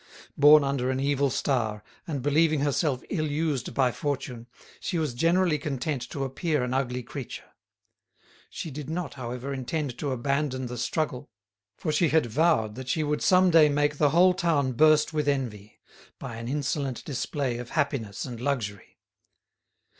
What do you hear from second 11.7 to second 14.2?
for she had vowed that she would some day make the